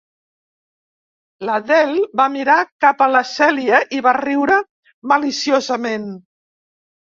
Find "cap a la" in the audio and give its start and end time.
2.87-3.23